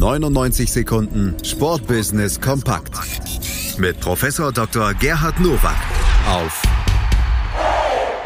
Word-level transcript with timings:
99 0.00 0.72
Sekunden 0.72 1.36
Sportbusiness 1.44 2.40
kompakt 2.40 2.94
mit 3.76 4.00
Professor 4.00 4.50
Dr. 4.50 4.94
Gerhard 4.94 5.38
Nowak 5.40 5.76
auf 6.26 6.62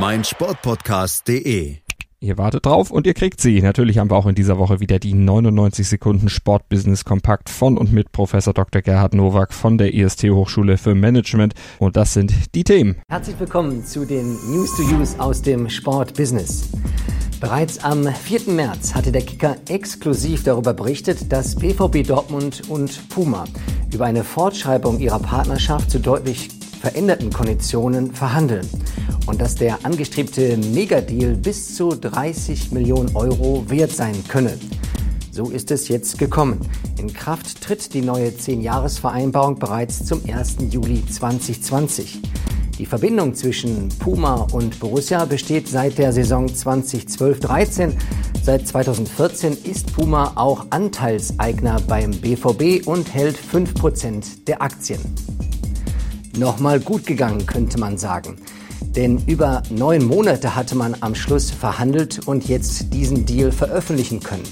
meinsportpodcast.de. 0.00 1.76
Ihr 2.20 2.38
wartet 2.38 2.64
drauf 2.64 2.90
und 2.90 3.06
ihr 3.06 3.12
kriegt 3.12 3.42
sie. 3.42 3.60
Natürlich 3.60 3.98
haben 3.98 4.10
wir 4.10 4.16
auch 4.16 4.24
in 4.24 4.34
dieser 4.34 4.56
Woche 4.56 4.80
wieder 4.80 4.98
die 4.98 5.12
99 5.12 5.86
Sekunden 5.86 6.30
Sportbusiness 6.30 7.04
Kompakt 7.04 7.50
von 7.50 7.76
und 7.76 7.92
mit 7.92 8.12
Professor 8.12 8.54
Dr. 8.54 8.80
Gerhard 8.80 9.12
Nowak 9.12 9.52
von 9.52 9.76
der 9.76 9.92
IST 9.92 10.24
Hochschule 10.30 10.78
für 10.78 10.94
Management. 10.94 11.52
Und 11.78 11.98
das 11.98 12.14
sind 12.14 12.54
die 12.54 12.64
Themen. 12.64 12.96
Herzlich 13.10 13.38
willkommen 13.38 13.84
zu 13.84 14.06
den 14.06 14.38
News 14.50 14.74
to 14.74 14.84
Use 14.84 15.20
aus 15.20 15.42
dem 15.42 15.68
Sportbusiness. 15.68 16.70
Bereits 17.40 17.78
am 17.84 18.04
4. 18.04 18.52
März 18.52 18.96
hatte 18.96 19.12
der 19.12 19.22
Kicker 19.22 19.56
exklusiv 19.68 20.42
darüber 20.42 20.74
berichtet, 20.74 21.30
dass 21.30 21.54
BVB 21.54 22.04
Dortmund 22.04 22.68
und 22.68 23.08
Puma 23.10 23.44
über 23.92 24.06
eine 24.06 24.24
Fortschreibung 24.24 24.98
ihrer 24.98 25.20
Partnerschaft 25.20 25.88
zu 25.88 26.00
deutlich 26.00 26.48
veränderten 26.80 27.32
Konditionen 27.32 28.12
verhandeln 28.12 28.68
und 29.26 29.40
dass 29.40 29.54
der 29.54 29.84
angestrebte 29.84 30.56
Megadeal 30.56 31.36
bis 31.36 31.76
zu 31.76 31.90
30 31.90 32.72
Millionen 32.72 33.14
Euro 33.14 33.64
wert 33.68 33.92
sein 33.92 34.16
könne. 34.26 34.58
So 35.30 35.50
ist 35.50 35.70
es 35.70 35.86
jetzt 35.86 36.18
gekommen. 36.18 36.58
In 36.98 37.12
Kraft 37.12 37.60
tritt 37.62 37.94
die 37.94 38.02
neue 38.02 38.30
10-Jahres-Vereinbarung 38.30 39.60
bereits 39.60 40.04
zum 40.04 40.22
1. 40.28 40.56
Juli 40.70 41.06
2020. 41.06 42.20
Die 42.78 42.86
Verbindung 42.86 43.34
zwischen 43.34 43.88
Puma 43.98 44.46
und 44.52 44.78
Borussia 44.78 45.24
besteht 45.24 45.66
seit 45.66 45.98
der 45.98 46.12
Saison 46.12 46.46
2012-13. 46.46 47.92
Seit 48.44 48.68
2014 48.68 49.56
ist 49.64 49.92
Puma 49.92 50.32
auch 50.36 50.66
Anteilseigner 50.70 51.80
beim 51.88 52.12
BVB 52.12 52.86
und 52.86 53.12
hält 53.12 53.36
5% 53.36 54.44
der 54.46 54.62
Aktien. 54.62 55.00
Nochmal 56.36 56.78
gut 56.78 57.04
gegangen, 57.04 57.46
könnte 57.46 57.80
man 57.80 57.98
sagen. 57.98 58.36
Denn 58.80 59.24
über 59.26 59.64
neun 59.70 60.04
Monate 60.04 60.54
hatte 60.54 60.76
man 60.76 60.94
am 61.00 61.16
Schluss 61.16 61.50
verhandelt 61.50 62.28
und 62.28 62.48
jetzt 62.48 62.94
diesen 62.94 63.26
Deal 63.26 63.50
veröffentlichen 63.50 64.20
können. 64.20 64.44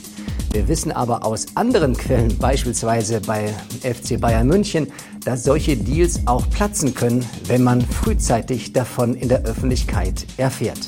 Wir 0.57 0.69
wissen 0.69 0.91
aber 0.91 1.23
aus 1.23 1.49
anderen 1.55 1.95
Quellen, 1.95 2.39
beispielsweise 2.39 3.21
bei 3.21 3.53
FC 3.83 4.19
Bayern 4.19 4.47
München, 4.47 4.87
dass 5.23 5.45
solche 5.45 5.77
Deals 5.77 6.21
auch 6.25 6.49
platzen 6.49 6.95
können, 6.95 7.27
wenn 7.47 7.63
man 7.63 7.83
frühzeitig 7.83 8.73
davon 8.73 9.15
in 9.15 9.29
der 9.29 9.45
Öffentlichkeit 9.45 10.25
erfährt. 10.39 10.79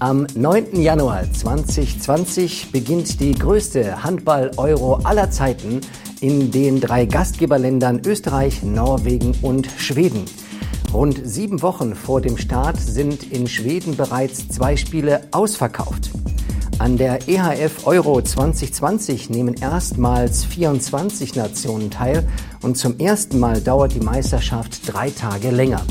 Am 0.00 0.26
9. 0.34 0.80
Januar 0.80 1.32
2020 1.32 2.72
beginnt 2.72 3.20
die 3.20 3.34
größte 3.34 4.02
Handball-Euro 4.02 4.94
aller 5.04 5.30
Zeiten 5.30 5.80
in 6.20 6.50
den 6.50 6.80
drei 6.80 7.06
Gastgeberländern 7.06 8.02
Österreich, 8.04 8.64
Norwegen 8.64 9.36
und 9.42 9.68
Schweden. 9.78 10.24
Rund 10.92 11.20
sieben 11.22 11.62
Wochen 11.62 11.94
vor 11.94 12.20
dem 12.20 12.36
Start 12.36 12.80
sind 12.80 13.32
in 13.32 13.46
Schweden 13.46 13.96
bereits 13.96 14.48
zwei 14.48 14.76
Spiele 14.76 15.20
ausverkauft. 15.30 16.10
An 16.78 16.96
der 16.96 17.28
EHF 17.28 17.86
Euro 17.86 18.20
2020 18.20 19.30
nehmen 19.30 19.54
erstmals 19.54 20.44
24 20.44 21.36
Nationen 21.36 21.90
teil 21.90 22.28
und 22.62 22.76
zum 22.76 22.98
ersten 22.98 23.38
Mal 23.38 23.60
dauert 23.60 23.94
die 23.94 24.00
Meisterschaft 24.00 24.92
drei 24.92 25.10
Tage 25.10 25.50
länger. 25.50 25.82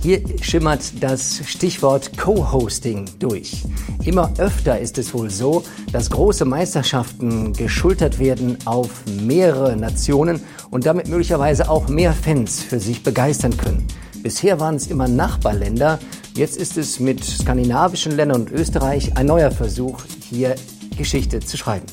Hier 0.00 0.22
schimmert 0.40 1.02
das 1.02 1.42
Stichwort 1.46 2.16
Co-Hosting 2.18 3.06
durch. 3.18 3.64
Immer 4.04 4.32
öfter 4.38 4.78
ist 4.78 4.98
es 4.98 5.14
wohl 5.14 5.30
so, 5.30 5.62
dass 5.92 6.10
große 6.10 6.44
Meisterschaften 6.44 7.52
geschultert 7.52 8.18
werden 8.18 8.58
auf 8.64 8.90
mehrere 9.06 9.76
Nationen 9.76 10.42
und 10.70 10.86
damit 10.86 11.08
möglicherweise 11.08 11.70
auch 11.70 11.88
mehr 11.88 12.12
Fans 12.12 12.60
für 12.62 12.80
sich 12.80 13.02
begeistern 13.02 13.56
können. 13.56 13.86
Bisher 14.22 14.58
waren 14.58 14.76
es 14.76 14.86
immer 14.86 15.06
Nachbarländer, 15.06 15.98
Jetzt 16.36 16.56
ist 16.56 16.76
es 16.76 16.98
mit 16.98 17.22
skandinavischen 17.22 18.16
Ländern 18.16 18.40
und 18.40 18.50
Österreich 18.50 19.16
ein 19.16 19.26
neuer 19.26 19.52
Versuch, 19.52 20.00
hier 20.28 20.56
Geschichte 20.98 21.38
zu 21.38 21.56
schreiben. 21.56 21.86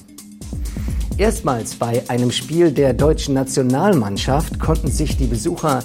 Erstmals 1.16 1.76
bei 1.76 2.10
einem 2.10 2.32
Spiel 2.32 2.72
der 2.72 2.94
deutschen 2.94 3.36
Nationalmannschaft 3.36 4.60
konnten 4.60 4.90
sich 4.90 5.16
die 5.16 5.28
Besucher 5.28 5.84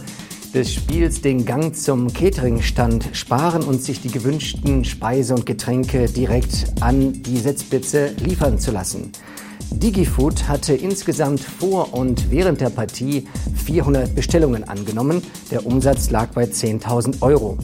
des 0.55 0.73
Spiels 0.73 1.21
den 1.21 1.45
Gang 1.45 1.77
zum 1.77 2.11
Cateringstand 2.11 3.11
sparen 3.13 3.63
und 3.63 3.83
sich 3.83 4.01
die 4.01 4.11
gewünschten 4.11 4.87
Speise 4.87 5.35
und 5.35 5.45
Getränke 5.45 6.07
direkt 6.07 6.65
an 6.81 7.13
die 7.13 7.37
Setzplätze 7.37 8.13
liefern 8.25 8.59
zu 8.59 8.71
lassen. 8.71 9.13
Digifood 9.71 10.49
hatte 10.49 10.73
insgesamt 10.75 11.41
vor 11.41 11.93
und 11.93 12.31
während 12.31 12.63
der 12.63 12.71
Partie 12.71 13.29
400 13.67 14.15
Bestellungen 14.15 14.65
angenommen. 14.65 15.21
Der 15.51 15.67
Umsatz 15.67 16.09
lag 16.09 16.29
bei 16.29 16.45
10.000 16.45 17.21
Euro. 17.21 17.59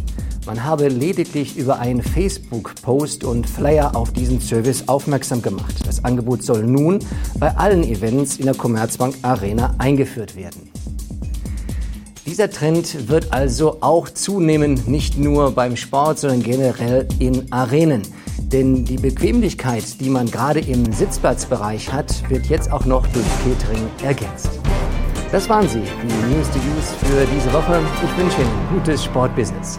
Man 0.44 0.64
habe 0.64 0.88
lediglich 0.88 1.56
über 1.56 1.78
einen 1.78 2.02
Facebook-Post 2.02 3.22
und 3.22 3.48
Flyer 3.48 3.94
auf 3.94 4.12
diesen 4.12 4.40
Service 4.40 4.88
aufmerksam 4.88 5.40
gemacht. 5.40 5.74
Das 5.86 6.04
Angebot 6.04 6.42
soll 6.42 6.64
nun 6.64 6.98
bei 7.38 7.56
allen 7.56 7.84
Events 7.84 8.38
in 8.38 8.46
der 8.46 8.54
Commerzbank 8.56 9.14
Arena 9.22 9.74
eingeführt 9.78 10.34
werden. 10.34 10.68
Dieser 12.26 12.50
Trend 12.50 13.08
wird 13.08 13.32
also 13.32 13.78
auch 13.82 14.08
zunehmen, 14.08 14.80
nicht 14.86 15.16
nur 15.16 15.52
beim 15.52 15.76
Sport, 15.76 16.18
sondern 16.18 16.42
generell 16.42 17.06
in 17.20 17.52
Arenen. 17.52 18.02
Denn 18.38 18.84
die 18.84 18.96
Bequemlichkeit, 18.96 20.00
die 20.00 20.10
man 20.10 20.28
gerade 20.28 20.60
im 20.60 20.92
Sitzplatzbereich 20.92 21.92
hat, 21.92 22.28
wird 22.28 22.46
jetzt 22.46 22.70
auch 22.72 22.84
noch 22.84 23.06
durch 23.08 23.26
Catering 23.44 23.86
ergänzt. 24.02 24.50
Das 25.30 25.48
waren 25.48 25.68
sie, 25.68 25.82
die 25.82 26.34
News 26.34 26.48
to 26.50 26.58
Use 26.58 26.94
für 27.00 27.26
diese 27.32 27.52
Woche. 27.52 27.80
Ich 28.04 28.22
wünsche 28.22 28.40
Ihnen 28.40 28.68
gutes 28.78 29.04
Sportbusiness. 29.04 29.78